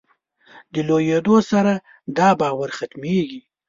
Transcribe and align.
د 0.73 0.75
لویېدو 0.87 1.35
سره 1.51 1.73
دا 2.17 2.29
باور 2.39 2.69
ختمېږي. 2.77 3.39